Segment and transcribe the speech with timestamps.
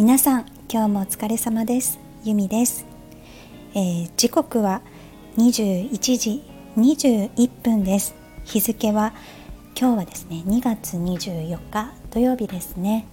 [0.00, 1.98] 皆さん今日もお疲れ様です。
[2.24, 2.86] ゆみです、
[3.74, 4.80] えー、時刻は
[5.36, 6.42] 21時
[6.78, 8.14] 21分です。
[8.46, 9.12] 日付は
[9.78, 13.08] 今日はですね2月24日土曜日ですね。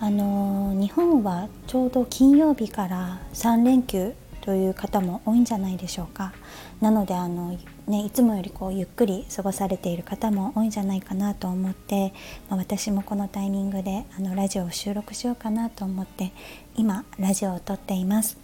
[0.00, 6.32] あのー、日本はちょうど金曜日から3連休という方も多いんじゃないでしょうか。
[6.80, 12.14] なのであのね、いつもよりこうゆっくり過ごされている方も多いんじゃないかなと思って、
[12.48, 16.32] まあ、私もこのタイミングであのラジオを収録しようかなと思って
[16.76, 18.38] 今ラジオを撮っています。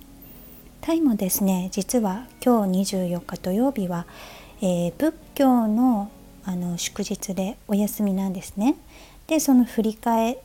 [0.82, 4.06] タイもですね実は今日24日土曜日は、
[4.60, 6.10] えー、仏教の
[6.44, 8.76] あの祝日でお休みなんですね。
[9.26, 10.42] でその振り替え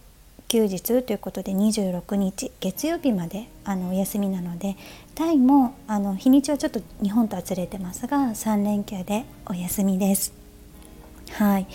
[0.56, 4.78] 休日ということで26日月曜日まであのお休みなので
[5.14, 10.34] タイもあの日にちはちょっと日本とはずれてますが3連休でお休みです。
[11.32, 11.68] はい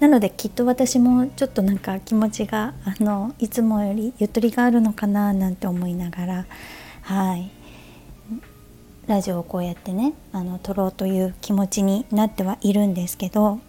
[0.00, 6.46] なのできっと私もちょっとなんか気持ちがあのいつもよりゆとりがあるのかななんて思いながら
[7.00, 7.50] はい
[9.06, 13.60] ラジオをこうやってねあの撮ろうという気持ちになってはいるんですけど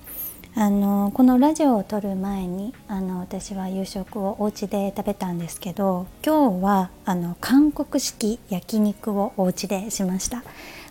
[0.54, 10.44] あのこのラジオを撮る前にあの私は夕食をお家で食べたんですけど今日はあの韓国式焼肉をお家でしました。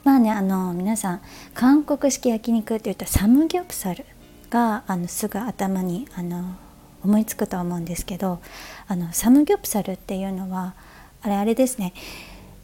[0.02, 1.20] まあねあの皆さん
[1.52, 4.06] 韓国式焼肉って言ったらサムギョプサル
[4.48, 6.56] があのすぐ頭にあの
[7.04, 8.40] 思いつくと思うんですけど
[8.88, 10.74] あのサムギョプサルっていうのは
[11.20, 11.92] あれあれですね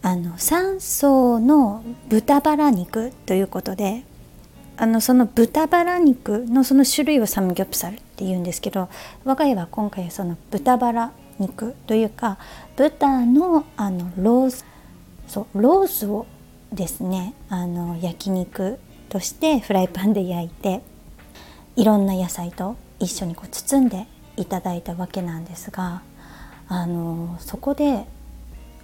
[0.01, 4.05] あの3層の豚バラ肉ということで
[4.79, 8.89] あのその豚バラ肉のその種類をサムギョプサルっていうんですけど
[9.25, 12.39] 我が家は今回その豚バラ肉というか
[12.77, 14.65] 豚のあのロース
[15.27, 16.27] そうロースを
[16.73, 20.83] ですねあの焼肉としてフライパンで焼いて
[21.77, 26.03] いろんな野菜と一緒にこう包んでいただいたわけなんですが
[26.69, 28.07] あのそこで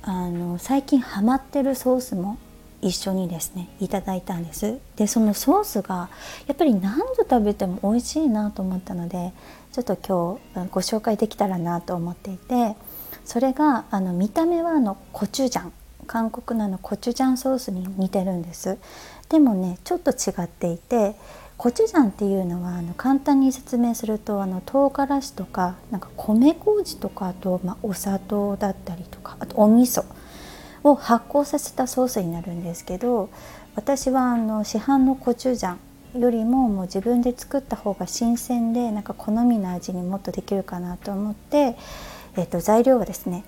[0.02, 2.38] あの最近ハマってるソースも
[2.82, 4.78] 一緒にですねいただいたんです。
[4.96, 6.10] でそのソースが
[6.46, 9.32] やっぱり何度食べても美味しいなと思ったので
[9.72, 9.96] ちょっと
[10.54, 12.76] 今日ご紹介できたらなと思っていて
[13.24, 15.72] それがあの見た目はあのコチュジャン
[16.06, 18.78] 韓国ののコチュジャンソースに似てるんです。
[19.28, 21.14] でもねちょっと違っていて
[21.56, 30.04] コチュジャンっていうのはあの簡単に説明するとあの唐辛子とかなんか米麹とかあと、まあ、お砂糖だったりとかあとお味噌。
[30.84, 33.30] を発酵させたソースになるんですけど
[33.74, 35.76] 私はあの市販のコチュジャ
[36.16, 41.76] ンよりももう自分で作った方が新鮮でなんか好みの味にもっとできるかなと思って、
[42.36, 43.44] えー、と材料はですね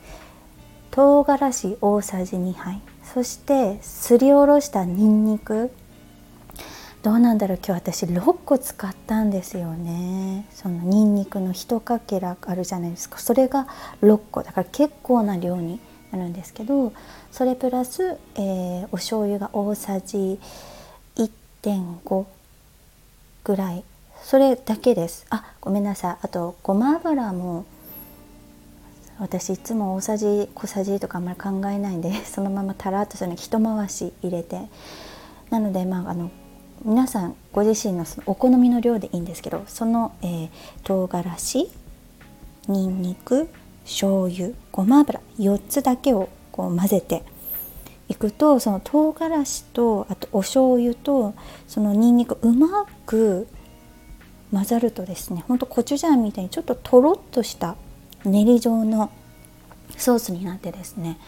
[0.91, 5.71] 唐辛子大さじ2杯そしてすりおろしたにんにく
[7.05, 10.47] どうなんだろう今日私6個使ったんですよね。
[10.51, 13.19] そのにんにくの1かけらあるじゃないですか。
[13.19, 13.69] それが
[14.01, 14.43] 6個。
[14.43, 15.81] だから結構な量に
[16.12, 16.95] なるんですけど
[17.34, 20.39] それプラス、えー、お醤油が大さじ
[21.17, 22.27] 1.5
[23.43, 23.83] ぐらい。
[24.22, 25.27] それだけです。
[25.31, 26.17] あごめんなさい。
[26.22, 27.67] あとごま油も
[29.19, 34.69] 私いつも大さじ小さじとかあんまり考えないんで そのままたらっとその一回し入れて。
[35.51, 36.31] なのでまああの
[36.84, 40.51] 皆さんご自身のそのお好みの量でいいんですけどその、えー、
[40.84, 41.69] 唐辛子
[42.69, 43.49] にんにく
[43.83, 47.25] 醤油ごま油4つだけをこう混ぜて
[48.09, 51.34] いくとその唐辛子とあとお醤油と
[51.66, 53.48] そのにんにくうまく
[54.53, 57.75] 混ざるとですねほんとコチュジャンみたいにちょっととろっとした
[58.25, 59.10] 練り状の
[59.97, 61.19] ソースになってですね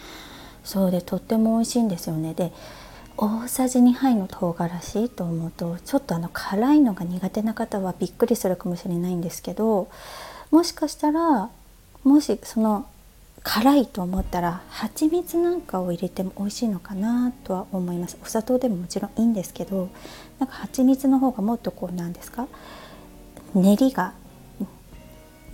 [0.63, 2.35] そうでとっても美味しいんですよね。
[2.35, 2.53] で
[3.17, 9.89] 大さじ2杯の唐辛子と思うとちょっとあの辛いのが苦手な方はびっくりするかもしれないんですけど
[10.53, 11.51] もしかしたら
[12.05, 12.87] もしその
[13.49, 18.19] 辛いと思ったら蜂蜜なんかを入れても美味しいのかなとは思います。
[18.21, 19.89] お砂糖でももちろんいいんですけど
[20.41, 22.49] なんか蜂蜜の方がもっとこうなんですか？
[23.55, 24.15] 練りが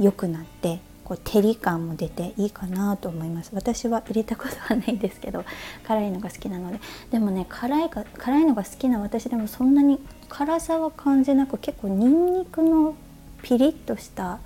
[0.00, 3.50] 良くなってこう照り感も出ていいかなと思います。
[3.52, 5.44] 私は入れたことはないんですけど
[5.86, 6.80] 辛いのが好きなので。
[7.10, 10.00] でもね辛いが辛いのが好きな私でもそんなに
[10.30, 12.96] 辛さは感じなく結構にんにくの
[13.42, 14.38] ピリッとした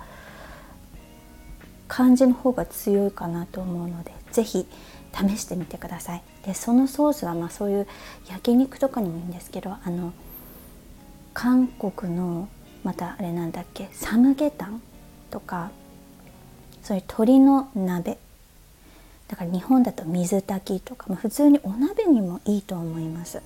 [1.87, 4.65] 感じの方が強いかなと思うので是非
[5.13, 6.23] 試してみてください。
[6.45, 7.87] でそのソースはまあそういう
[8.27, 10.13] 焼肉とかにもいいんですけどあの
[11.33, 12.47] 韓国の
[12.83, 14.81] またあれなんだっけサムゲタン
[15.29, 15.71] とか
[16.81, 18.17] そういう鶏の鍋
[19.27, 23.41] だから日本だと水炊きとか、ま、普通にお鍋にもいいと思います。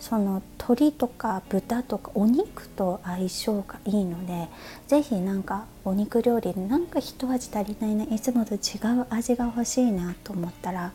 [0.00, 4.48] その鶏とか豚とかお肉と相性がいいので
[4.86, 10.92] 是非なんかお肉料理でなんか一味足りないないつもと違う味が欲しいなと思ったら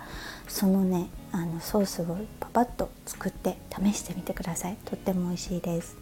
[0.47, 4.77] そのねあのソースをパパッと作って試してみてください。
[4.85, 5.97] とっても美味しいです。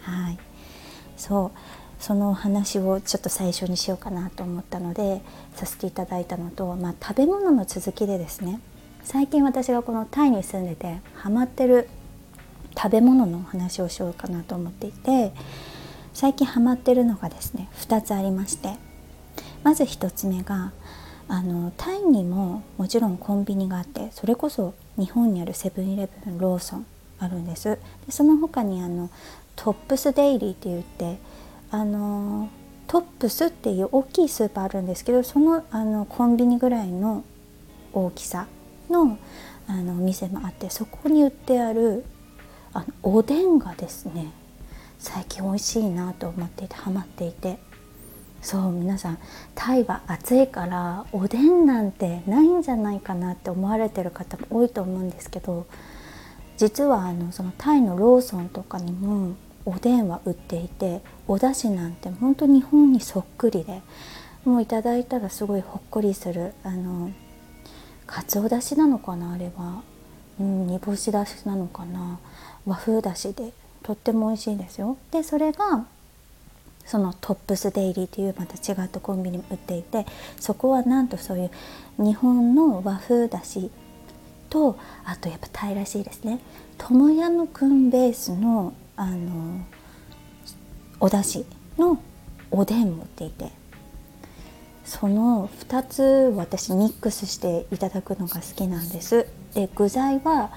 [0.00, 0.38] はい。
[1.16, 1.58] そう。
[2.00, 5.20] そのお話をちょっと最初にしようかなと思ったので
[5.54, 8.60] させていただいたのと、まあ、食べ物の続きでですね。
[9.02, 11.88] 最近私がこのタイに住んでてハマってる
[12.80, 15.32] 食べ物の話をしようかなと思っていて
[16.14, 18.88] 最近ハマってるのがですね2つありまして。
[19.62, 20.72] まず1つ目が
[21.28, 26.86] あのタイにももちろんコンビニがあってそれこそ日本にあるセブンイレブンローソン
[27.18, 27.78] あるんです。
[28.06, 29.10] でその他にあの
[29.56, 31.18] トップスデイリーって言って
[31.70, 32.48] あの
[32.86, 37.24] トップスっていう大きいスーパーあるんですけどそのあのコンビニぐらいの
[37.92, 38.46] 大きさ
[38.88, 39.18] の
[39.66, 42.04] あのお店もあってそこに売ってある
[42.78, 44.32] あのおでんがですね
[44.98, 47.58] 最近美味しいなと思っていてハマっていて。
[48.40, 49.18] そう皆さん
[49.56, 55.66] タイは暑いからおでんなんてないんじゃないかなって思われてる方も多いと思うんですけど
[56.56, 59.34] 実はあのそのタイのローソンとかにも
[59.64, 63.82] おでんは売っていてお出汁なんて本当日本にそっくりで
[64.44, 67.10] もういただいたらすごいほっこりするあの
[68.06, 69.82] かつおだしなのかなあれは、
[70.38, 72.20] うん、煮干しだしなのかな。
[72.68, 74.96] 和風だしでとっても美味しいですよ。
[75.10, 75.86] でそれが
[76.84, 80.06] そのトップスデイリーというまた違ったコンビニも売っていて
[80.40, 81.50] そこはなんとそういう
[81.98, 83.70] 日本の和風だし
[84.48, 86.40] とあとやっぱタイらしいですね
[86.78, 89.60] トムヤムクンベースのあの
[90.98, 91.44] お出汁
[91.76, 92.02] の
[92.50, 93.52] おでん持っていて
[94.84, 96.02] その2つ
[96.34, 100.50] 私ミックスしていただくのが好きなんですで具材は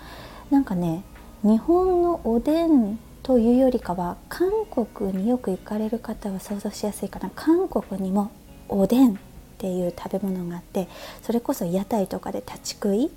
[0.50, 1.04] なんかね
[1.44, 7.32] 日本のおでんというよりかは韓国によく行かれる方は想像しやすいかな。
[7.34, 8.32] 韓国にも
[8.70, 9.16] おでんっ
[9.58, 10.88] ていう食べ物があって
[11.22, 13.12] それこそ屋台とかで立ち食い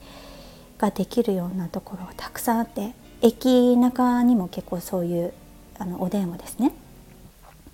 [0.78, 2.92] ができるようなところがたくさんあって
[3.22, 5.32] 駅中にも結構そういう
[5.78, 6.72] あのおでんをですね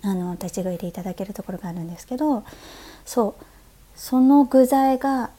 [0.03, 2.43] あの立ち食いでいただけるところがあるんですけど
[3.05, 3.43] そう
[3.95, 5.31] その具材が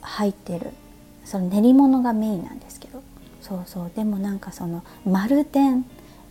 [0.00, 0.70] 入ってる
[1.24, 3.02] その練り物がメインなんですけど
[3.44, 3.90] そうそう。
[3.94, 5.84] でもなんかその丸天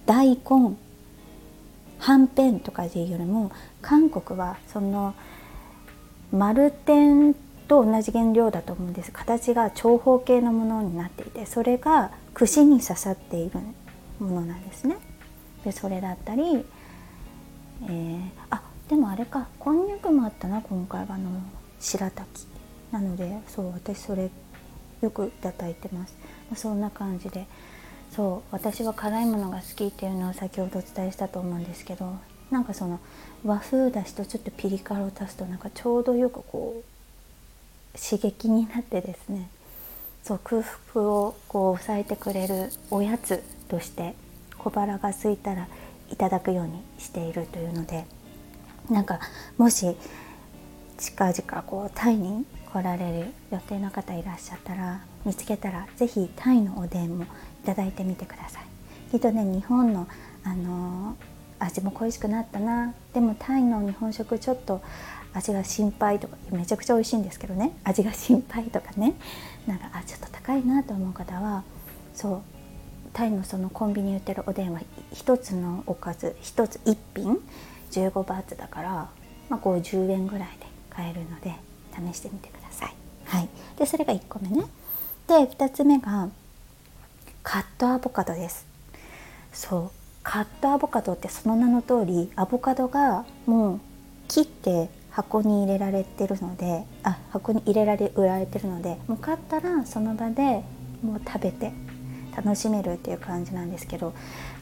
[0.08, 0.76] 大根
[2.00, 3.52] はんぺんとかでいうよりも
[3.84, 5.14] 韓国はその
[6.32, 7.36] 丸天
[7.68, 9.12] と同じ原料だと思うんです。
[9.12, 13.60] 形が長方形のものになっていてそれが串に刺さっている
[14.20, 14.98] ものなんですね。
[15.64, 16.66] でそれだったり、
[17.84, 19.48] えー、あでもあれか。
[19.60, 21.30] こんにゃくもあったな今回はあの
[21.80, 22.48] 白滝。
[22.92, 24.32] なのでそう私それ
[25.02, 26.16] よくいただいてます、
[26.56, 27.46] そんな感じで。
[28.16, 32.16] そう私は辛いものが好きっていうのを先ほどお伝えしたと思うんですけど
[32.52, 33.00] なんかその
[33.44, 39.50] 和風だしとちょっとピリ辛を足すとなんかちょうどよくこう刺激になってですね。
[40.24, 44.16] そう空腹をこう抑えてくれるおやつとして
[44.58, 45.68] 小腹が空いたら
[46.10, 48.06] いただくようにしているというので
[48.90, 49.20] なんか
[49.58, 49.98] もし
[50.98, 57.28] 近々こうタイに来られる予定の方いらっしゃったら見つけたら是非タイのおでんもい
[57.66, 58.64] ただいてみてください。
[59.12, 60.08] きっとね日本の
[60.44, 61.16] あの
[61.60, 64.82] 味も恋しくなったなでもタイの日本食ちょっと
[65.34, 69.14] 味が心配とかめちゃくちゃ美味しいんですけどね味が心配とかね
[69.66, 71.64] なんかあちょっと高いなと思う方は
[72.14, 72.42] そう
[73.14, 74.82] タイのそのコンビニ売ってるおでんは
[75.14, 77.38] 1つのおかず1つ1品
[77.92, 79.10] 15バーツだから、
[79.50, 81.54] まあ、50円ぐらいで買えるので
[82.12, 82.63] 試してみてください。
[83.34, 83.50] はい、
[83.80, 84.66] でそれが1個目ね。
[85.28, 86.30] で2つ目が
[87.42, 88.68] カットアボカドです。
[89.52, 93.80] そうカットアボカドってその名の通りアボカドがもう
[94.28, 100.64] 切って箱に入れられてるのであ箱に入れられ売られてるのでもう買ったらその場で
[101.04, 101.72] もう食べて
[102.38, 104.14] 楽しめるっていう感じなんですけど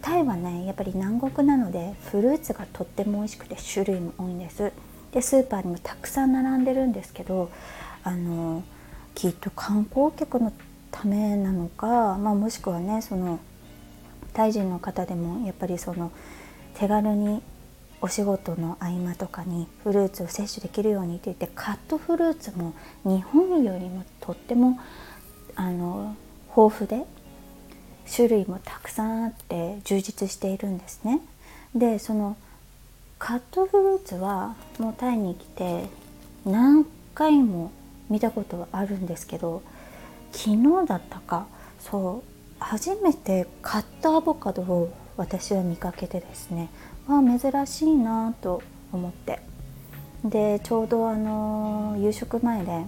[0.01, 4.71] タイはねやっぱり南国なのでフルーツがとっても美味しくて種類も多いんです
[5.11, 7.51] でスーパーにもたくさん並んでるんですけど
[8.03, 8.63] あの
[9.15, 10.51] きっと観光客の
[10.91, 13.39] ためなのか、まあ、もしくはねその
[14.33, 16.11] タイ人の方でもやっぱりその
[16.75, 17.41] 手軽に
[18.01, 24.79] お仕事の合間とかにフルーツを摂取できるようにって言ってカットフルーツも日本よりもとっても
[25.55, 26.15] あの
[26.55, 27.05] 豊富で
[28.13, 31.21] 種類もたくさんあって充実しているんですね。
[31.75, 32.35] でその
[33.19, 35.85] カットフルーツはもうタイに来て
[36.43, 37.71] 何回も
[38.11, 39.63] 見たことあるんですけど
[40.31, 41.47] 昨日だったか
[41.79, 46.69] そう初めてカットアボカドを私は見かけてですね
[47.07, 49.39] わあ珍しいなと思って。
[50.23, 52.85] でちょうどあの夕食前で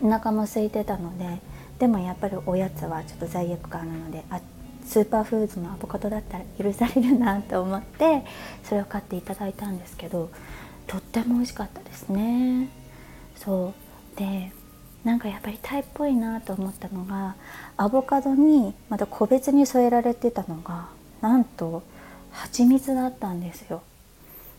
[0.00, 1.40] お腹も空いてたので
[1.80, 4.40] でもやっぱりおやつはちょっと罪悪感なのであ
[4.86, 8.22] スーパーフーズのアボカドだったら許されるなと思って
[8.62, 10.30] それを買っていただいたんですけど
[10.86, 12.68] とっても美味しかったですね。
[13.36, 13.81] そう
[14.16, 14.52] で
[15.04, 17.34] なんかやっぱりタイっぽいなと思ったのが
[17.76, 20.88] アボカドにまた個別に添えられてたのが
[21.20, 21.82] なんと
[22.30, 23.82] 蜂蜜だったんですよ。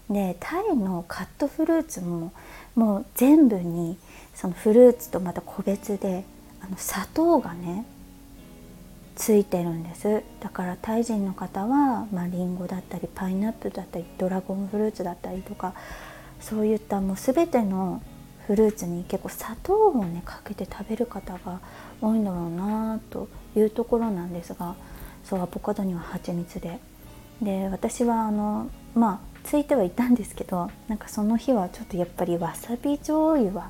[0.09, 2.33] でタイのカットフルーツも
[2.75, 3.97] もう全部に
[4.35, 6.25] そのフルーツとまた個別で
[6.61, 7.85] あの砂糖がね
[9.15, 10.23] ついてるんです。
[10.41, 15.73] だからタイ人の方は、まあ、リンゴだったりパイナップルだったりドラゴンフルーツだったりとか
[16.41, 18.01] そういったもう全ての
[18.47, 21.59] フルーツに結構砂糖をねかけて食べる方が
[22.01, 24.75] 多いんだろうなというところなんですが
[25.23, 26.79] そうアボカドには蜂蜜で。
[27.41, 33.69] で私はあのまあついてはいたんですけどなんかその日はちょっとやっぱりわさび醤油は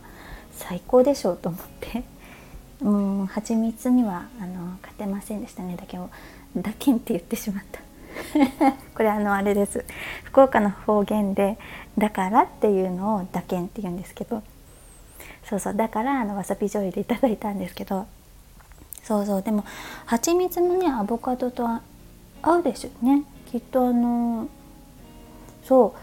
[0.51, 2.03] 最高でしょうと思って
[2.81, 5.75] うん蜂蜜にはあの勝てませんでしたね。
[5.75, 6.09] だけど
[6.57, 7.79] だけんって言ってしまった。
[8.93, 9.85] これあのあれです。
[10.23, 11.57] 福岡の方言で
[11.97, 14.43] 「だから」っていうのを「だけん」って言うんですけど
[15.49, 15.75] そうそう。
[15.75, 18.05] だからあのわさび醤油でいただいたんですけど。
[19.03, 19.41] そうそう。
[19.41, 19.65] でも
[20.05, 21.67] 蜂蜜もねアボカドと
[22.41, 23.23] 合うでしょうね。
[23.51, 24.47] きっとあの
[25.63, 25.99] そう。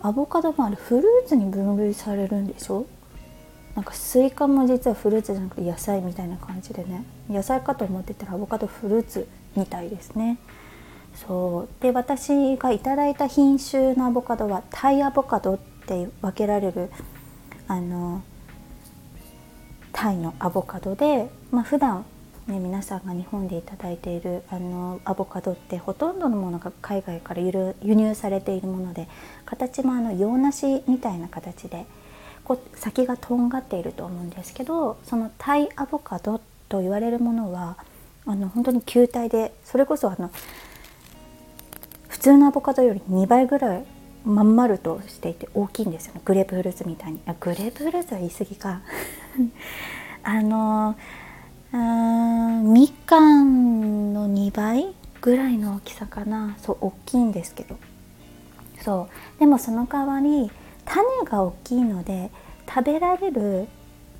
[0.00, 2.86] アボカドもあれフルーツに分類されるんでしょ？
[3.74, 7.04] なんかスイカも実はフルーツじゃなくて野菜みたいな感じでね。
[7.28, 10.38] 野菜かと思ってたらアボカドフルーツみたいですね。
[11.14, 11.82] そう。
[11.82, 16.90] で私がいただいた品種のアボカドはタイアボカドって分けられる
[17.68, 18.22] あの
[19.92, 22.04] タイのアボカドで、まあ、普段
[22.46, 29.08] ね、皆さんが日本でいただいているあのアボカドってほとんどのものが海外から輸入されているもので
[29.44, 31.86] 形もあの洋梨みたいな形で
[32.44, 37.76] こう先がとんがっていると思うんですけどそのタイアボカドと言われるものは
[38.26, 40.30] あの本当に球体でそれこそあの
[42.06, 43.84] 普通のアボカドより2倍ぐらい
[44.26, 46.20] まん丸としていて大きいんですよね。
[46.24, 47.20] グレープフルーツみたいに。
[47.26, 48.80] あグレープフルーツは言い過ぎか。
[50.24, 50.96] あの
[51.72, 56.56] うんみかんの2倍ぐらいの大きさかな。
[56.58, 57.76] そう大きいんですけど。
[58.80, 59.40] そう。
[59.40, 60.50] でもその代わり
[60.84, 62.30] 種が大きいので
[62.68, 63.68] 食べられる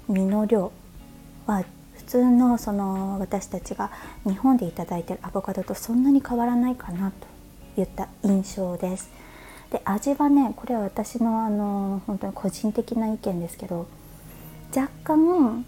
[0.09, 0.71] 実の量
[1.47, 3.91] は普通のその私たちが
[4.25, 7.11] 日本で頂いてるアボカドとそんなに変わらないかな
[7.75, 9.11] といった印象です。
[9.71, 13.87] で味はねこれは私のあの本当に個人的な意見ですけど
[14.75, 15.65] 若干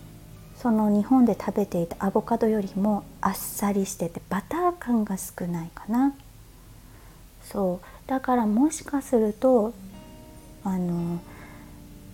[0.57, 6.15] その日本で食べていたアボカドよりもあっさりしててバター感が少ないかな。
[7.45, 8.09] そう。
[8.09, 9.73] だからもしかすると
[10.65, 11.21] あの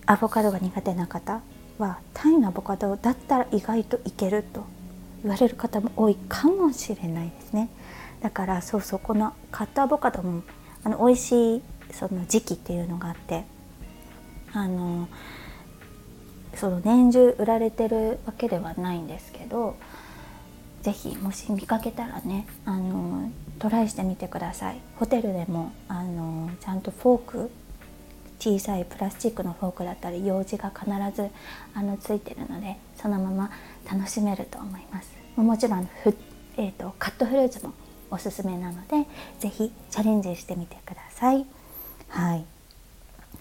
[0.05, 1.41] アボカドが苦手な方
[1.79, 4.63] はタイのアボカドだったら意外といけると
[5.23, 7.69] 言われる方も多いかもしれないですね。
[8.21, 10.43] だからそうそうこのカットアボカドも
[10.83, 11.61] あの美味しい
[11.97, 13.45] その時期っていうのがあって
[14.53, 15.07] あの
[16.55, 19.75] その年中売られてるわけではないんですけど
[20.81, 24.79] 是非もし見かけたらねあのトライしてみてください。
[24.97, 27.51] ホテルでもあのちゃんとフォーク
[28.39, 30.85] 小さいプラスチックのフォークだったり用紙が必
[31.15, 31.29] ず
[31.73, 33.49] あのついてるのでそのまま
[33.91, 35.11] 楽しめると思います。
[35.35, 36.15] もちろんふ、
[36.57, 37.73] えー、とカットフルーツも
[38.11, 39.07] おすすめなので
[39.39, 41.45] 是非チャレンジしてみてください。
[42.09, 42.45] はい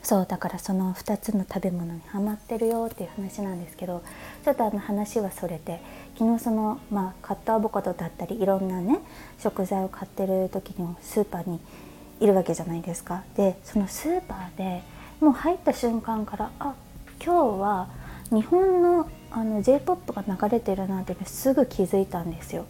[0.02, 4.02] そうだからその2つの食べ物にハマってるよっていう話なんですけど
[4.44, 5.80] ちょっとあの話はそれて
[6.18, 8.98] 昨日その、まあ、カットアボカドだったりいろんなね
[9.38, 11.58] 食材を買ってる時にもスーパーに
[12.20, 13.24] いるわけじゃないですか。
[13.36, 14.82] でそのスーパーで
[15.20, 16.74] もう入った瞬間からあ
[17.24, 17.88] 今日は
[18.30, 22.66] 日本のあの j p o p が流れてるなってすぐ気づいたんですよ。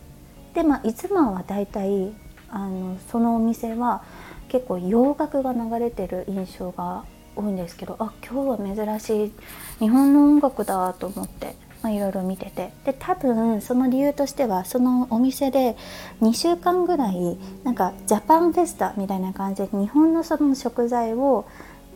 [0.55, 2.13] でまあいつもはだいたい
[2.49, 4.05] あのそのお店は
[4.49, 7.05] 結構洋楽が流れてる印象が
[7.37, 9.33] 多いんですけどあ今日は珍しい
[9.81, 12.73] 日本の音楽だと思って、まあ、いろいろ見てて。
[12.85, 15.77] で多分その理由としてはそのお店で
[16.23, 21.47] 2週間ぐらいなんかジャパンフェスタみたいな感じで日本のその食材を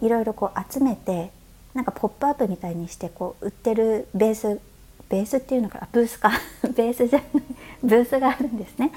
[0.03, 1.31] いろいろこう集めて
[1.75, 4.61] なんかポップアップみたいにしてこう売ってるベース
[5.09, 5.89] ベースっていうのかな？
[5.93, 6.33] ブースか？
[6.75, 7.29] ベースじゃない。
[7.83, 8.91] ブースがあるんですね。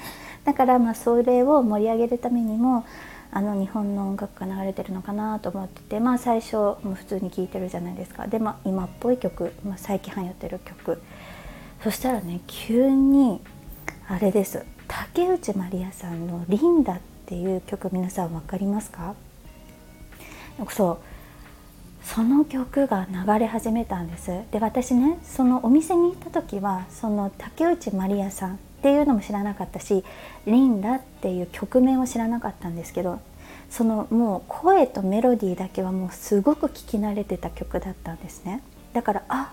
[0.44, 2.84] だからまあそれを盛り上げるためにも
[3.34, 8.26] あの日本の音楽が流れてるのかなと思っててまあ最初も普通に聴いてるじゃないですか。
[8.26, 11.02] で、まあ、今っぽい曲、まあ、最近流行ってる曲。
[11.82, 13.40] そしたらね急に
[14.06, 14.64] あれです。
[14.86, 19.14] 竹内まりやさんの「リンダ」っていう曲皆さん分かりますか？
[20.68, 20.98] そう。
[22.04, 24.30] その曲が流れ始めたんです。
[24.50, 30.02] で私ねそのお店に行った時はその竹内まりやさんっていうのも知らなかったし
[30.44, 33.20] 「リンダ」っていう曲名を知らなかったんですけど
[33.70, 38.60] そのもう声とメロディーだけはもうすごく聴き慣れてた曲だったんですね。
[38.92, 39.52] だからあ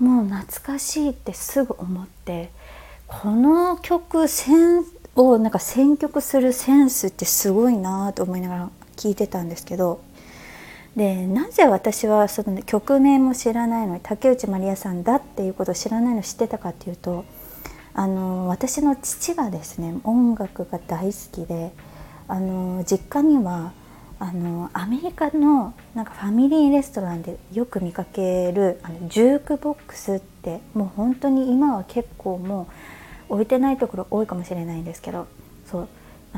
[0.00, 2.50] もう懐かしいってすぐ思って
[3.06, 4.26] この曲
[5.14, 10.00] をなんか選曲するセンスってすごいなと思いながら聞いてたんですけど
[10.96, 17.24] でなぜ私はその曲名も知らないのに竹内まりやさんだっていうことを知らないのを知ってたかっていうと
[17.98, 21.72] あの私の父がですね音楽が大好きで
[22.28, 23.72] あの実家には
[24.20, 32.68] あのアメリカのなんかファミリーレストランでよく見かけるあのジュークボックスってもう本当に今は結構も
[33.28, 35.26] う置いてないところ多いかもしれないんですけど
[35.66, 35.88] そう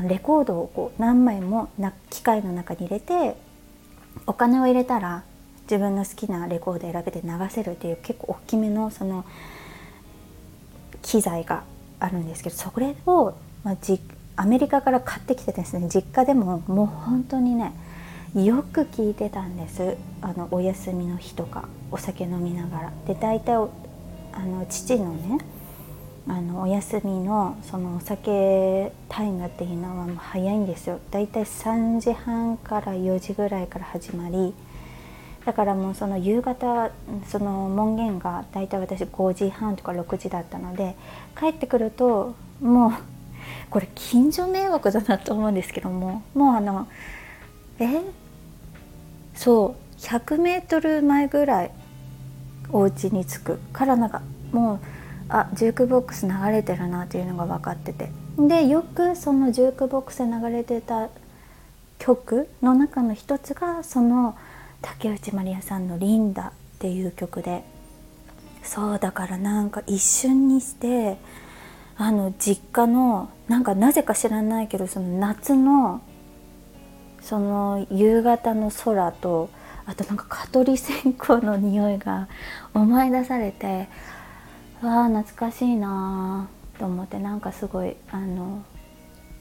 [0.09, 3.35] レコードをこう何枚もな機械の中に入れて
[4.25, 5.23] お金を入れたら
[5.65, 9.25] 自分の好きなレコード選べて流せるっていう結構大きめのその
[11.01, 11.63] 機材が
[11.99, 13.77] あるんですけどそれを、まあ、
[14.35, 17.73] アメリカから買ってきてですね実家でももう本当にね
[18.35, 22.93] よく聞いてたんですあのお休みの日とかお酒飲みながら。
[23.05, 23.55] で大体
[24.33, 25.39] あの父のね
[26.27, 34.53] あのお休みのそのお酒タイムっていうのはもう早いんですよだいたい3時半から4時ぐらいから始まり
[35.45, 36.91] だからもうその夕方
[37.27, 40.95] その門限がだいたい私5時半とか6時だったので
[41.39, 42.91] 帰ってくるともう
[43.69, 46.87] これ近所迷惑だなと思うんですけどももうあの
[47.79, 48.01] え？
[49.33, 51.71] そう100メートル前ぐらい
[52.71, 54.21] お家に着くからなんか
[54.51, 54.79] もう
[55.29, 58.11] あジュークボックス流れてるなっていうのが分かってて。
[58.37, 61.09] でよくそのジュークボックスで流れてた
[61.99, 64.37] 曲の中の一つがその
[64.81, 67.63] 竹内まりやさんの「リンダ」っていう曲で
[68.63, 71.17] そうだからなんか一瞬にして
[71.97, 76.01] あの実家のなんかなぜか知らないけどその夏の
[77.21, 79.49] その夕方の空と
[79.85, 82.27] あとなんか蚊取り線香の匂いが
[82.73, 83.87] 思い出されて
[84.81, 88.63] わあ懐かしいなと思ってなんかすごいあの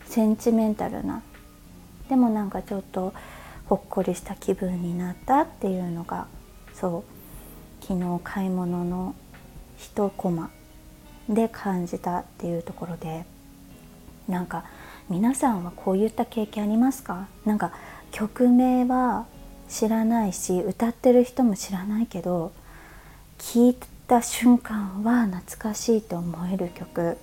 [0.04, 1.22] センチメンタルな。
[2.08, 3.14] でもなんかちょっと
[3.70, 6.26] ほっこりした気分になったっていうのが
[6.74, 7.04] そ
[7.80, 9.14] う昨日買い物の
[9.78, 10.50] 一コマ
[11.28, 13.24] で感じたっていうところで
[14.28, 14.64] なんか
[15.08, 17.28] 皆さんはこういった経験ありますか？
[17.44, 17.70] なんか
[18.10, 19.26] 曲名は
[19.68, 22.50] 知らないし歌ってる人も知らないけど
[23.38, 23.76] 聞い
[24.08, 27.16] た瞬間は懐かしいと思える曲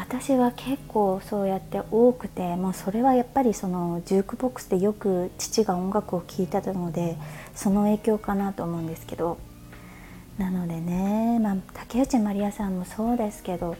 [0.00, 7.16] 私は結構そうやって多くてもうそれはやっぱりそのジュークボックスでよく父が音楽を聴いてたので
[7.54, 9.38] その影響かなと思うんですけど。
[10.38, 13.76] なのでね、まあ、竹内まりやさんもそうですけど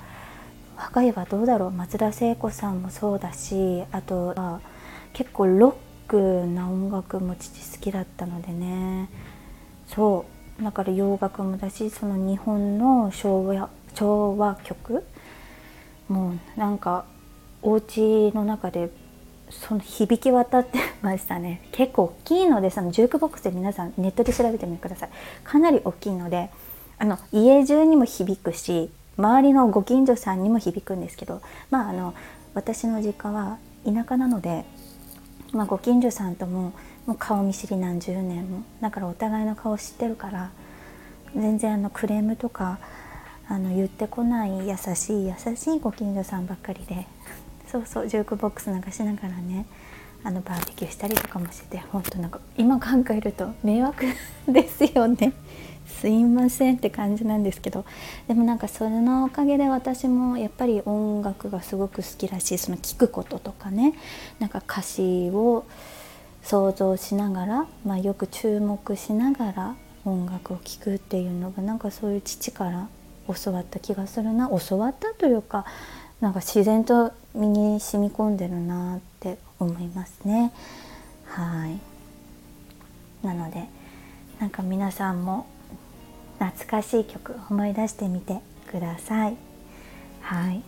[0.76, 1.70] 若いはどうだろう？
[1.70, 4.60] 松田聖子さんもそうだしあとは
[5.12, 5.74] 結構ロッ
[6.08, 9.08] クな音楽も父好きだったのでね。
[9.86, 10.26] そ
[10.60, 10.64] う。
[10.64, 15.04] だから洋楽もだしその日本の昭和昭和曲
[16.08, 17.04] もうなんか
[17.62, 18.90] お家の中で
[19.50, 21.62] その響き渡ってましたね。
[21.72, 25.10] 結構大きいのでそのジュークボックスで皆さんネットで調べてみてください。
[25.44, 26.50] かなり大きいので
[26.98, 31.40] あの家中にも響くし周りのご近所さんにも響くんですけど
[31.70, 32.14] まああの
[32.54, 34.64] 私の実家は田舎なので、
[35.52, 36.72] まあ、ご近所さんとも
[37.06, 40.50] もう顔見知り何十年もだからお互いの顔知ってるから
[41.34, 42.78] 全然あのクレームとか
[43.48, 47.06] あの言ってこない優しい優しいご近所さんばっかりで。
[47.66, 49.66] そうそうジュークボックス流しながらね
[50.24, 54.04] あのバーベキューしたりとかもしてて本当なんか今考えると迷惑
[54.48, 55.32] ですよね。
[55.86, 57.84] すいませんって感じなんですけど。
[58.26, 62.58] でもなんかそれのおかげで私もやっぱり音楽がすごく好きだしい。
[62.58, 63.94] その聞くこととかね。
[64.38, 65.64] なんか歌詞を
[66.42, 72.88] 想像しながら、まあ、よく注目しながら音楽を聴くっていうのがなんかそういう父から
[73.34, 75.64] 教わった気がするな教わったというか
[76.20, 80.52] なんか自然と身に染み込んでるなって思いますね。
[81.26, 81.78] はい
[83.24, 83.64] なので
[84.40, 85.46] なんか皆さんも
[86.38, 89.36] 懐かしい曲思い出してみてください。
[90.20, 90.62] はい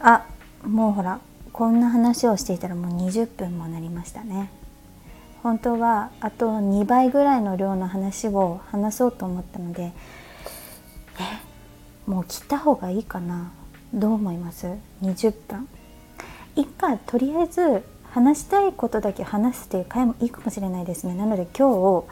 [0.00, 0.24] あ
[0.64, 1.20] もうほら
[1.52, 4.50] こんな話をしていたらもう20分もなりましたね。
[5.42, 9.92] 本当はあと2倍ぐらいの量の話を話そうと思ったので
[11.20, 11.22] え
[12.06, 13.52] もう切った方がいいかな。
[13.92, 14.66] どう思います
[15.02, 15.68] ？20分。
[16.56, 21.14] いっかとりあえず話したいことだけ話すっていう回もいいかもしれないですね。
[21.14, 22.04] なので今日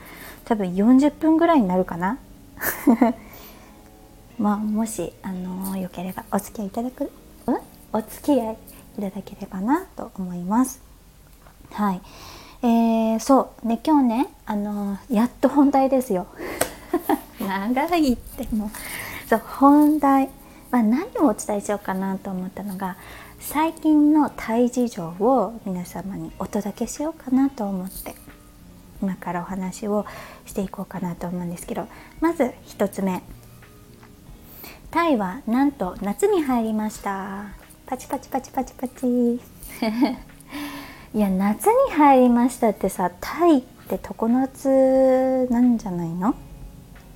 [0.44, 2.18] 多分40分ぐらいになるかな。
[4.38, 7.11] まあもしあのよければお付き合いいただく、
[7.46, 7.59] うん、
[7.92, 8.59] お付き合い
[8.98, 10.83] いただければなと思います。
[11.72, 12.00] はい。
[12.62, 13.68] えー、そう。
[13.68, 16.26] ね今日ねあのやっと本題ですよ。
[17.40, 18.70] 長いってもう。
[19.28, 20.28] そう本題、
[20.70, 22.96] まあ、何をお伝えしようかなと思ったのが
[23.40, 28.14] 最近のタイ事情を皆様にお届けしようかなと思って
[29.02, 30.06] 今からお話を
[30.46, 31.87] していこうかなと思うんですけど
[32.20, 33.22] まず1つ目。
[34.90, 37.46] タイはなんと夏に入りました。
[37.84, 39.34] パチパチパチパチパチ。
[41.14, 46.34] いや夏に入りましたってさタイって常夏なんじゃないの？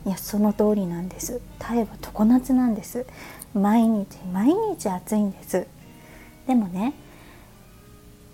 [0.06, 1.40] いやその通りなんです。
[1.58, 3.06] タイは常夏なんです。
[3.54, 5.66] 毎日毎日暑いんです。
[6.46, 6.94] でもね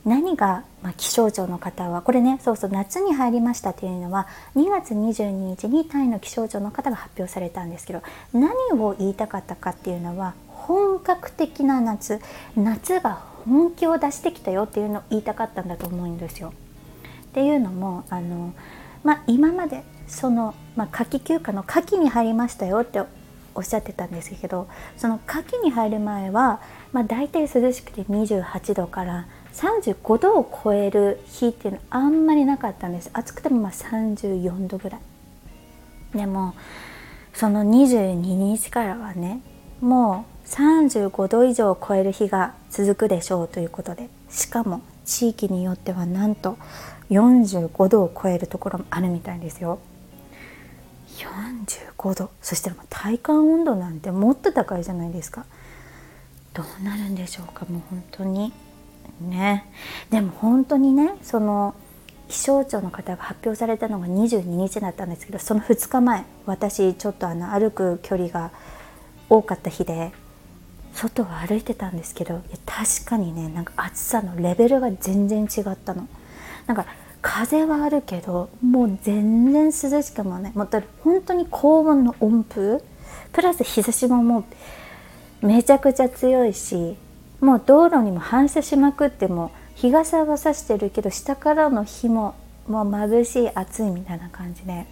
[0.05, 12.21] 何が、まあ、気象庁の方はこれねそうそう夏に入りましたっていうのは2月22日にタイの気象庁の方が発表されたんですけど何を言いたかったかっていうのは本格的な夏
[12.55, 16.53] 夏が本気を出してきたよっていうのを言いたかったんだと思うんですよ。
[17.29, 18.55] っていうのもあの、
[19.03, 23.01] まあ、今までその、まあ、夏季休暇の夏季に入りましたよって
[23.55, 26.61] おっしゃってたんですけどその夏季に入る前は、
[26.93, 33.11] まあ、大体涼しくて28度から35度を超える日っていうのはあんまりなかったんです。
[33.13, 35.01] 暑くてもまあ34度ぐらい。
[36.17, 36.55] でも
[37.33, 39.41] その22日からはね
[39.81, 46.57] もう35度以上を超える日が続くでしょうということでしかも地域によってはなんと
[47.11, 49.79] 45度を超えるところもあるみたいですよ。
[51.19, 52.31] 45度。
[52.43, 55.47] そしたら体感温度なんてもっと高いじゃないですか。
[56.53, 58.53] どうなるんでしょうかもう本当に。
[59.21, 59.71] ね。
[60.11, 61.75] でも本当にねその
[62.29, 68.51] 気象庁の方が発表されたのが22日だったんですけどその2日前私ちょっとあの歩く距離が
[69.29, 70.13] 多かった日で
[70.95, 76.09] 外を歩いてたんですけど確かにねなんか暑さのレベルが全然違ったの。
[76.67, 76.87] なんか
[77.27, 80.69] 風はあるけどもう全然涼しくもねもう
[81.03, 82.83] 本当に高温の温風？
[83.33, 84.45] プラス日差しもも
[85.43, 86.97] うめちゃくちゃ強いし
[87.41, 92.35] もう道路にも反射しまくっても日傘は差してるけど下からの日も
[92.69, 94.87] もう眩しい暑いみたいな感じで。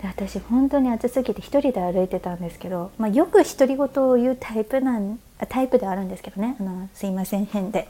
[0.00, 5.20] で私本当に暑すぎて1人で歩いてたんですけど、まあ、よく独り言を言うタイプなん
[5.50, 6.56] タイプではあるんですけどね。
[6.58, 7.86] あのすいません変で。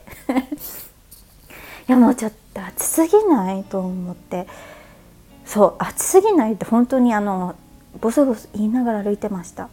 [1.87, 4.47] いやもうちょっと暑すぎないと思って。
[5.45, 7.55] そう暑すぎないって本当にあの
[7.99, 9.69] ボソボソ言いながら歩いてました。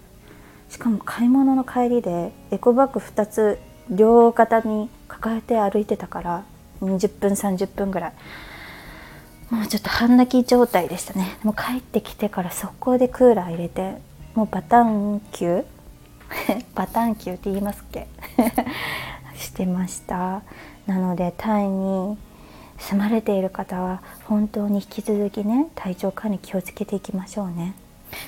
[0.70, 3.58] しかも買い物の帰りでエコバッグ2つ
[3.90, 6.44] 両肩に抱えて歩いてたから
[6.82, 8.12] 20分30分ぐらい。
[9.50, 11.38] もうちょっと半泣き状態でしたね。
[11.42, 13.98] もう帰ってきてから速攻でクーラー入れて
[14.34, 15.64] もうバタンキュー
[16.74, 18.08] バタンキューって言いますっけ？
[19.38, 20.42] してました。
[20.88, 22.16] なのでタイに
[22.78, 27.74] 住まれている方は本当に引き続きね体調管理気をつけていきましょうね。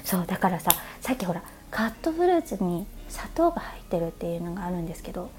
[0.04, 0.70] そうだからさ
[1.00, 5.30] さっきほらカットフルーツに砂糖が入ってるっていうのがあるんですけど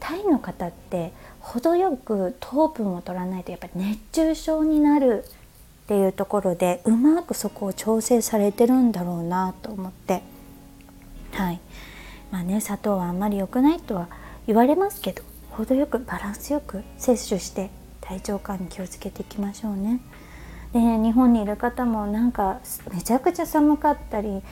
[0.00, 5.24] タイの方って程よく糖分を取らないとやっぱり熱中症になる
[5.84, 10.22] っていうところでうまくそこを調整されてるんだろうなと思って。
[11.32, 11.60] はい。
[12.30, 14.08] まあね砂糖はあんまり良くないとは
[14.46, 15.22] 言われますけど。
[15.50, 20.00] 程よくバランスよく摂取して体調管に気をつけていきましょうね。
[20.72, 22.60] で日本にいる方もなんか
[22.92, 24.42] めちゃくちゃ寒かったり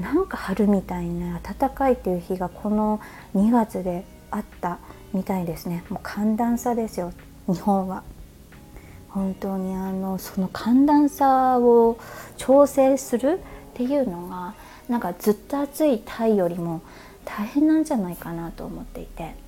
[0.00, 3.00] なんか春みたいな暖かいっていう日がこの
[3.34, 4.78] 2月であった
[5.12, 5.84] みたいですね。
[5.88, 7.12] もう寒暖差ですよ
[7.46, 8.02] 日本は。
[9.08, 11.98] 本当にあのその寒暖差を
[12.36, 13.40] 調整する
[13.72, 14.54] っていうのが
[14.88, 16.82] なんかずっと暑いタイよりも
[17.24, 19.45] 大変なんじゃないかなと思っていて。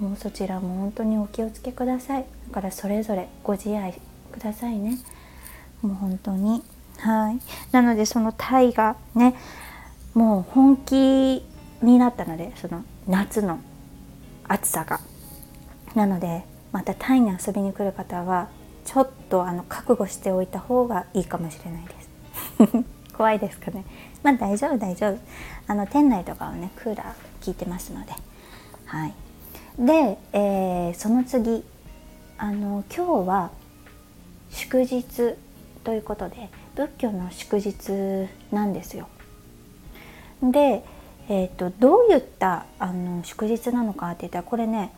[0.00, 2.24] もうそちらも本当にお気をつけください。
[2.48, 4.00] だからそれぞれご自愛
[4.32, 4.98] くださいね。
[5.82, 6.62] もう本当に。
[6.98, 7.38] はい。
[7.70, 9.34] なのでそのタイがね
[10.14, 11.44] もう本気
[11.82, 13.60] になったのでその夏の
[14.48, 15.00] 暑さが。
[15.94, 18.48] なのでまたタイに遊びに来る方は
[18.86, 22.84] ちょっとあの覚悟しておいた方がいいかもしれないです。
[23.12, 23.84] 怖いですかね。
[24.22, 25.18] まあ大丈夫大丈夫。
[25.66, 28.12] あの店内とかはねクーラー効いてますので。
[28.86, 29.14] はい。
[29.80, 31.64] で、えー、その次
[32.36, 33.50] あの今日は
[34.50, 35.34] 祝日
[35.84, 39.08] ということで仏教の祝日なんですよ。
[40.42, 40.84] で、
[41.30, 44.92] えーと、どういったあの祝日なのかって言ったらこれね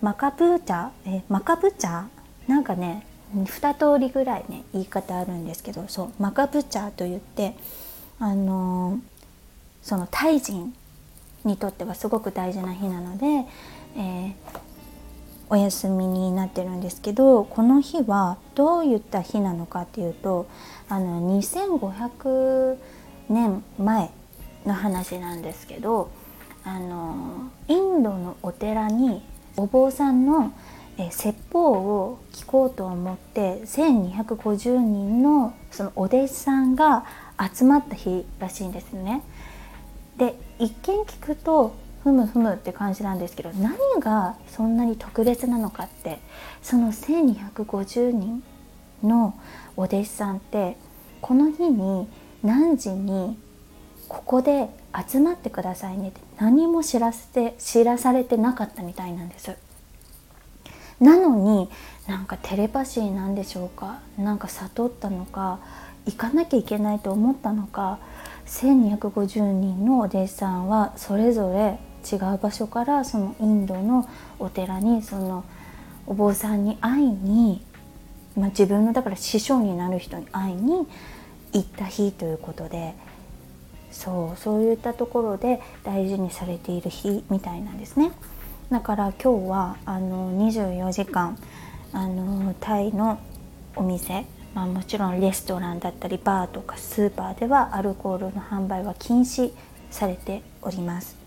[0.00, 2.06] マカブーチャえマカブチャ？
[2.48, 7.54] なんかね2通りぐらいね言い方あるんですけどそうマカブチャと言って
[8.18, 8.98] あの
[9.80, 10.74] そのタイ人
[11.44, 13.46] にとってはすごく大事な日なので、
[13.96, 14.34] えー、
[15.48, 20.46] お休みになってるんですけどこの日はどういった日なのかっていうと
[20.88, 22.76] あの2500
[23.28, 24.10] 年前
[24.66, 26.10] の話なんですけど
[26.64, 29.22] あのインドのお寺に
[29.56, 30.52] お坊さんの
[30.96, 37.04] え説法を聞こうと思って1250人のそのお弟子さんが
[37.52, 39.22] 集まった日らしいんですね。
[40.16, 41.74] で一見聞くと
[42.04, 46.18] ふむふむって感じなんですけど何がそんなに特別なのかって
[46.62, 48.42] その1250人
[49.02, 49.34] の
[49.74, 50.76] お弟子さんって
[51.22, 52.06] この日に
[52.42, 53.38] 何時に
[54.06, 54.68] ここで
[55.10, 59.56] 集まってくださいねって何も知らせて知らされてなかったみたいなんです。
[61.00, 61.70] なのに
[62.06, 65.58] なんかテレパシーなんでしょうかなんか悟ったのか
[66.04, 67.98] 行かなきゃいけないと思ったのか
[68.46, 71.78] 1250人のお弟子さんはそれぞれ
[72.10, 75.44] 違う場所からそのインドのお寺にその
[76.06, 77.64] お坊さんに会いに、
[78.36, 80.86] まあ、自分のだから師匠になる人に会いに
[81.52, 82.94] 行った日ということで
[83.90, 88.10] そうそういったところで大事にされている日みたいなんですね。
[88.70, 91.38] だから今日はあの24時間
[91.92, 93.20] あのタイの
[93.76, 99.52] お店まあ、もちろんレストランだったりバーとかスーパーではアルコールの販売は禁止
[99.90, 101.23] されております。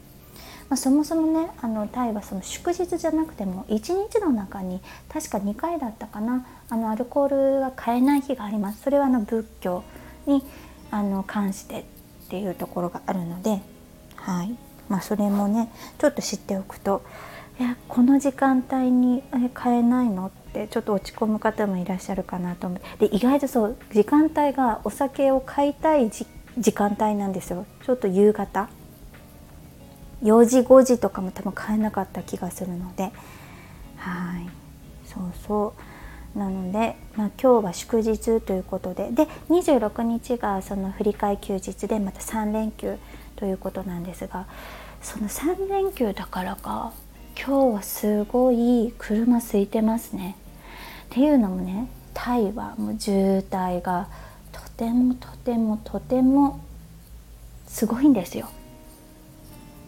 [0.70, 8.82] まあ、そもそもねあのタイはその祝日じゃなくても1日の中に確か2回だったかなあのアルコールが買えない日があります。
[8.82, 9.84] それはあの仏教
[10.26, 10.44] に
[10.92, 11.84] あの関してっ
[12.30, 13.62] ていうところがあるので、
[14.16, 14.58] はい。
[14.90, 17.04] まあ、それもねちょっと知っておくと
[17.60, 27.66] いやこの時間帯に買えないのってちょっと落ち込む方もいらっしゃるかなと思ってで意外とそう時間帯がお酒を買いたい時間帯なんですよ。
[27.84, 28.70] ちょっと夕方。
[30.24, 33.12] 4時5時とかも多分買えなかった気がするので
[33.98, 34.50] はい
[35.06, 35.74] そうそ
[36.36, 42.98] うなので、まあ、今日は祝日ということでで26日がその振り替休日でまた3連休
[43.36, 44.46] ということなんですが
[45.02, 46.94] その3連休だからか
[47.40, 50.36] 今日はすごい車空いてますね。
[51.06, 54.10] っていうのもねタイはもう渋滞が
[54.52, 56.60] とてもとてもとても
[57.68, 58.50] すごいんですよ。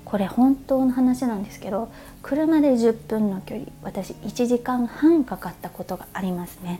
[0.09, 1.91] これ本当の話なんですけど
[2.23, 6.79] 車で10分の距離私1時間半かかったことがありますね。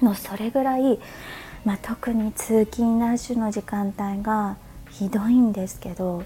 [0.00, 0.98] もうそれぐらい、
[1.64, 4.58] まあ、特に通勤ラッシュの時間帯が
[4.90, 6.24] ひどいんですけど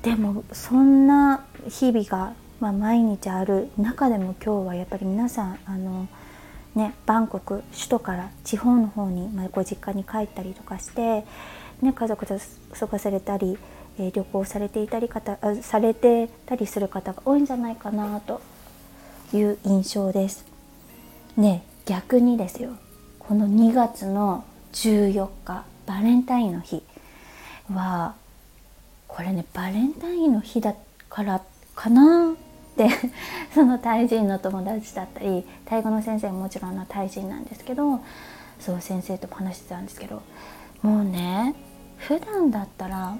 [0.00, 6.08] でもそんな日々が、まあ、毎日ある中でも今日はやっぱり皆さんあの、
[6.74, 11.26] ね、バンコク首都から地方の方に、まあ、ご実家に帰ったりとかして、
[11.82, 12.38] ね、家族と
[12.72, 13.58] 過ごされたり、
[13.98, 18.40] え、旅行されていたり方されてたりする方が多いんじゃないかなと
[19.32, 20.44] いう印象です。
[21.36, 22.70] ね逆にですよ
[23.18, 26.82] この2月の14日バレンタインの日
[27.72, 28.14] は
[29.08, 30.74] これねバレンタインの日だ
[31.08, 31.42] から
[31.74, 32.88] かなって
[33.54, 38.00] そのタイ人の友達だったりタイ語の先生ももちろんのタイ人なんですけど
[38.60, 40.22] そう先生とも話してたんですけど
[40.82, 41.54] もうね
[41.96, 43.16] 普段だったら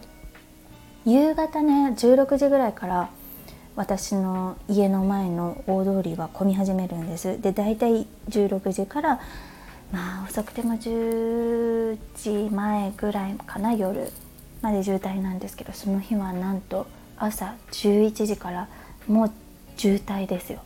[1.06, 3.10] 夕方ね16時ぐらいから
[3.76, 7.40] 私の家の前の大通りは混み始めるんです。
[7.40, 9.20] で大体16時から
[9.92, 14.10] まあ遅くても10時前ぐらいかな夜
[14.62, 16.86] まで渋滞なんですけどその日はなんと
[17.16, 18.68] 朝11時から
[19.06, 19.30] もう
[19.76, 20.60] 渋滞ですよ。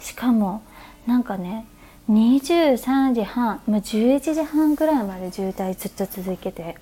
[0.00, 0.62] しかも
[1.06, 1.66] なんかね
[2.08, 6.76] 23時半、まあ、11時半ぐらいまで渋滞ずっと続けて。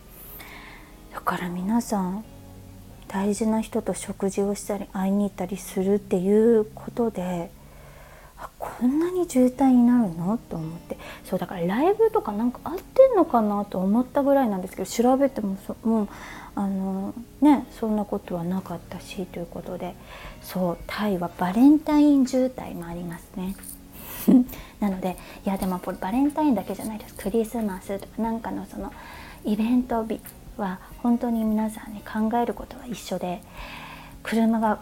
[1.12, 2.24] だから皆さん
[3.14, 7.48] 大事な人と食事をしたり会いに行ったりするっていうことで
[8.58, 10.36] こんなに渋滞になるの？
[10.36, 10.98] と思って。
[11.24, 16.08] そうだからライブとかなんか合ってんのかなと思ったぐらいなんですけど調べてもそもう
[16.56, 19.94] あのねそんなことはなかったしということで。
[20.42, 23.54] そうタイはバレンタイン渋滞もありますね。
[24.80, 27.14] なのでいやでもこれバレンタインだけじゃないです。
[27.14, 28.92] クリスマスとかなんかのその
[29.44, 30.20] イベント日
[30.56, 33.42] は本当に皆さんね考えることは一緒で
[34.22, 34.80] 車が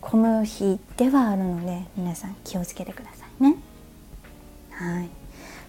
[0.00, 3.56] 混む日ではあるので皆さん気をつけてくださいね。
[4.70, 5.08] はい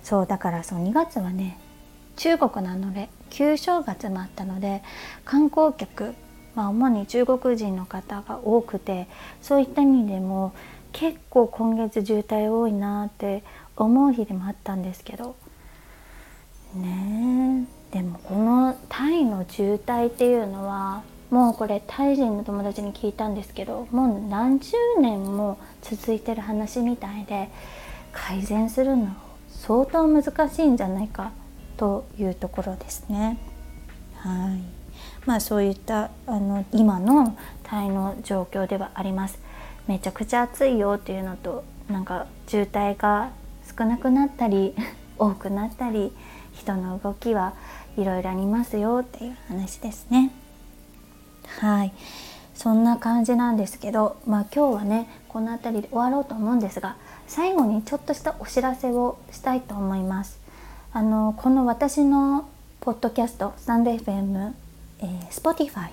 [0.03, 1.59] そうだからそう2月はね
[2.15, 4.81] 中国なので旧正月もあったので
[5.25, 6.15] 観光客
[6.55, 9.07] まあ、主に中国人の方が多くて
[9.41, 10.53] そういった意味でも
[10.91, 13.43] 結構今月渋滞多いなって
[13.77, 15.35] 思う日でもあったんですけど
[16.75, 27.49] ねえでもこのタイの渋滞っていうのはもうこれタイ人の友達に聞いたんですけどもう何十年も続いてる話みたいで
[28.11, 29.09] 改善するの
[29.49, 31.31] 相当難しいんじゃないか
[31.77, 33.37] というところですね。
[34.15, 34.81] はい
[35.25, 39.39] まあ、そういったあの今のタイの状況ではあります。
[39.87, 43.31] めちゃくちゃ暑いよっていうのとなんか渋滞が
[43.77, 44.75] 少なくなったり
[45.17, 46.11] 多くなったり
[46.53, 47.53] 人の動きは
[47.97, 50.31] いろいろありますよっていう話ですね。
[51.59, 51.93] はい
[52.53, 56.95] そんな感じなんですけど、まあ、今日はねこの辺りで終わろうと思うんですが
[57.27, 60.39] 最後にちょっとしたお知らせをしたいと思います。
[60.93, 62.49] あのこの私の
[62.81, 64.53] ポッドキャストスタンド FM、
[64.99, 65.89] えー、Spotify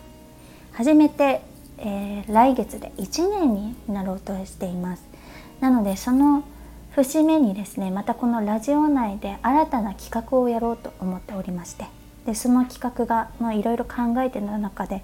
[0.72, 1.40] 初めて、
[1.78, 5.04] えー、来月で1年になろうとしています。
[5.60, 6.44] なのでその
[6.94, 11.86] 節目にですねまたこのラジオ内で新たな企画をやろうと思っておりまして
[12.26, 15.02] でその企画がいろいろ考えての中で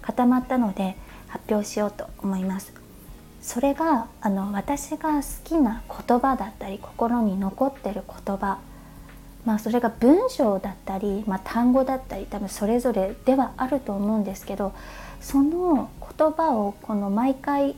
[0.00, 0.96] 固まったので
[1.28, 2.84] 発表しようと思います。
[3.44, 8.58] それがあの私が好きな言葉だったり心に残ってる言葉
[9.44, 14.72] まあそれが文章だったり、まあ、単語だったり多分それぞれではあると思うんですけど
[15.20, 17.76] その言葉をこの毎回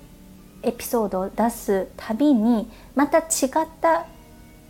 [0.62, 4.06] エピソードを出すたびにまた違った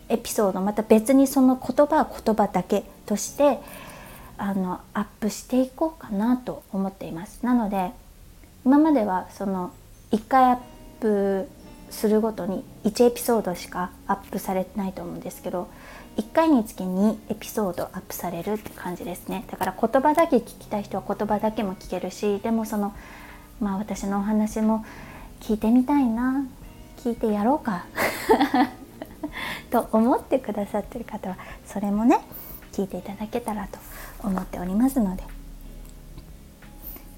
[0.09, 3.59] エピソードまた別にその言葉は言葉だけとして
[4.37, 7.43] あのアップしていこうかなと思っています。
[7.43, 7.91] なので
[8.65, 9.71] 今まではその
[10.11, 10.57] 1回アッ
[10.99, 11.47] プ
[11.89, 15.69] するごとに1エピソードしかアップされてないと思うんですけど
[16.17, 19.45] 1回につき2エピソードアップされるって感じですね。
[19.49, 22.93] だから言葉だけ聞きたい人は言葉だけも聞けるしでもその
[23.59, 24.85] まあ私のお話も
[25.39, 26.45] 聞いてみたいな。
[26.97, 27.85] 聞いてやろうか。
[29.69, 32.19] と思ってくださってる方はそれもね
[32.71, 33.77] 聞いていただけたらと
[34.23, 35.23] 思っておりますので。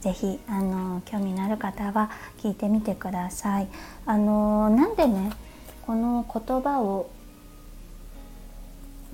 [0.02, 3.68] 是非あの興味のある方は聞いてみてください。
[4.06, 5.32] あのなんでね
[5.86, 7.10] この言葉を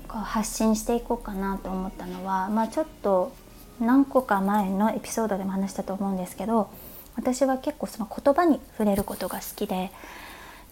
[0.06, 3.32] こう発信していこうかなと思ったのは、まあ、ちょっと
[3.80, 6.70] 何個か前のエピソードでも話したと思うんですけど
[7.16, 9.90] 私は結構その言葉に触れることが好きで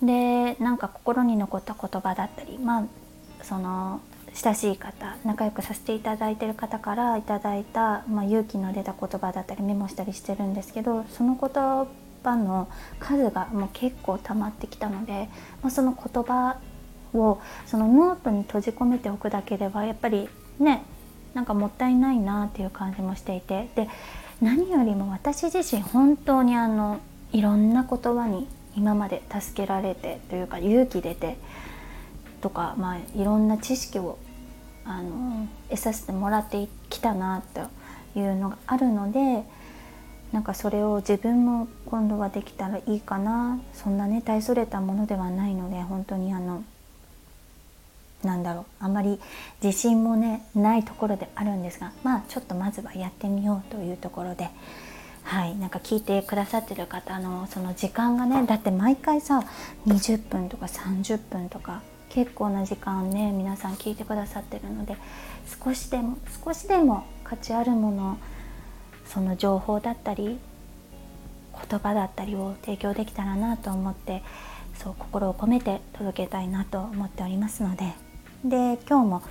[0.03, 2.85] でなんか心に残った言葉だったりまあ
[3.43, 4.01] その
[4.35, 11.51] 親しい方仲良くさせていただいてる方からいただいた、まあ、勇気の出た言葉だったりメモしたりしてるんですけどその言
[12.25, 15.29] 葉の数がもう結構溜まってきたので、
[15.63, 16.59] まあ、その言葉
[17.13, 20.29] をそのノートに閉じ込めておくだけではやっぱり
[20.59, 20.83] ね
[21.33, 23.89] なんかもったいないなっていう感じもしていてで
[24.45, 27.01] 何よりも私自身本当にあの
[27.33, 31.39] いろんな言葉に今まで助けられてというか勇気出て
[32.43, 34.19] とか、まあ、いろんな知識を
[34.85, 39.45] あの得させてもらってきたなというのがあるので
[40.31, 46.65] なんかそれを自分も今度はできたらいいかなそんなね大それたものではないので本当にあの
[48.27, 49.21] なんだろうあんまり
[49.63, 54.51] 自信もねないところであるんですがまあちょっとまずはやってみようというところで。
[55.25, 59.43] はい、なんか聞いてくださってる方のその時間がねだって毎回さ
[59.87, 64.97] 20分とか30分とか結構な時間ね皆さん聞いてくださってるので
[65.65, 68.19] 少しでも少しでも価値あるもの
[69.07, 70.39] その情報だったり
[71.69, 74.23] 言葉だったりを提供できたらなと思って
[74.75, 77.93] そう心を込めて届けたいなと思っておりますので
[78.45, 79.23] で今日も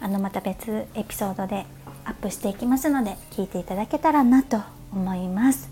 [0.00, 1.66] あのまた別エピソードで
[2.06, 5.70] アップしていきますので聞いていただけたらなと思います。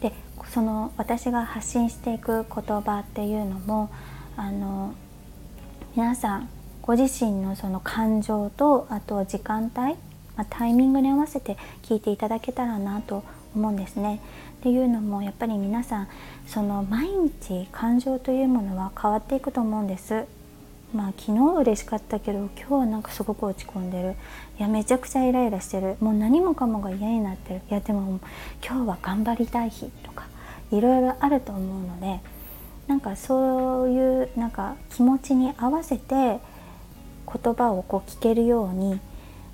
[0.00, 0.12] で
[0.48, 3.90] その私が発信していく言葉っていうのも
[4.38, 4.94] あの
[5.94, 6.48] 皆さん
[6.80, 13.22] ご自身のその感情とあと時間帯、まあ、タイミングに合わせて聞いていただけたらなと
[13.54, 14.22] 思うんですね。
[14.60, 16.08] っていうのもやっぱり皆さん
[16.46, 20.24] その毎日感情というものは変わっていくと思うんです。
[20.96, 24.16] まあ昨日嬉しかったけど今日はなんかすごく落ち込んでる。
[24.58, 25.96] いやめちゃくちゃイライラしてる。
[26.00, 27.60] もう何もかもが嫌になってる。
[27.70, 28.18] いやでも
[28.66, 30.26] 今日は頑張りたい日とか
[30.72, 32.20] いろいろあると思うので
[32.86, 36.40] なんかそういうなんか気持ちに合わせて言
[37.54, 38.98] 葉をこう聞けるように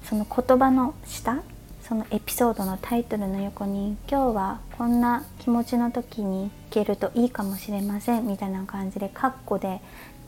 [0.05, 1.43] その言葉の下
[1.82, 9.80] そのエピソードのタイトルの横に今日はこんな気持ちの時に聞けるといいかもしれませんみたいな感じでカッコで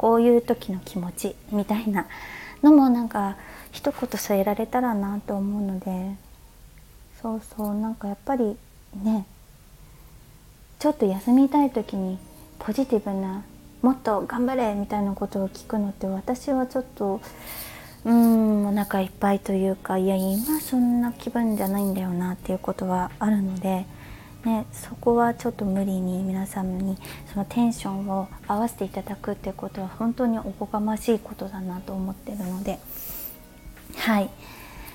[0.04, 2.06] こういう時の気持ちみたいな
[2.62, 3.38] のもなんか
[3.72, 6.14] 一言添えられたらなと思うので
[7.22, 8.54] そうそうなんかやっぱり
[9.02, 9.24] ね
[10.78, 12.18] ちょっと休みたい時に
[12.58, 13.44] ポジティブな
[13.80, 17.22] もっと頑張れみたいなことを聞くのって私はちょっと
[18.04, 23.86] うーんお腹いっぱいというかいや今そんな気分じゃないんだよなっていうことはあるので、
[24.44, 26.98] ね、そこはちょっと無理に皆さんに
[27.32, 32.78] そのテンションを合わせていただくってことは本当におこがましいことだなと思ってるので
[33.96, 34.30] はい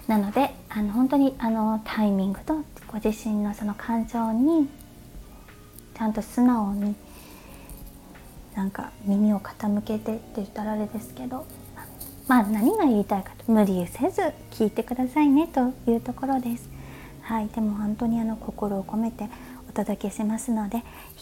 [0.08, 4.68] なのであの本当にあのタイミングとご自身のその感情に
[5.98, 6.96] ちゃんと素直に
[8.56, 11.46] なんか耳を傾けてって言ったらあれですけど
[12.28, 14.22] まあ何が言いたいかと無理せず
[14.52, 16.79] 聞いてくださいねというところです。
[17.30, 19.30] はい、でも本当にあの心を込めて
[19.70, 20.78] お届けしますので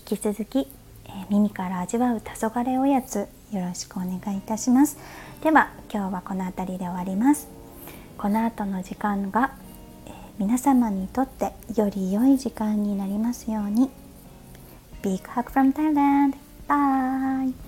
[0.09, 4.97] 引き続き、えー、耳から味わう黄昏おやつよろしくお願いいたします。
[5.43, 7.49] では今日はこの辺りで終わります。
[8.17, 9.51] この後の時間が、
[10.05, 13.89] えー、皆様にとってより良い時間になりますように。
[15.01, 16.35] Big hug from Thailand!
[16.69, 17.66] Bye!